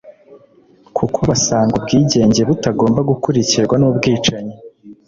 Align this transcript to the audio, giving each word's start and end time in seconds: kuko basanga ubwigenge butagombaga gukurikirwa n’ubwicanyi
kuko 0.97 1.17
basanga 1.29 1.71
ubwigenge 1.79 2.41
butagombaga 2.49 3.09
gukurikirwa 3.11 3.75
n’ubwicanyi 3.77 4.55